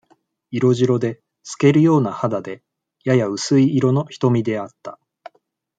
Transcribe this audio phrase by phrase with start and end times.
[0.49, 2.63] 色白で、透けるような肌で、
[3.03, 4.97] やや薄い色の瞳であった。